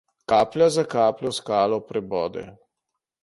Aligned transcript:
Kaplja 0.31 0.69
za 0.75 0.85
kapljo 0.93 1.33
skalo 1.39 1.79
prebode. 1.91 2.47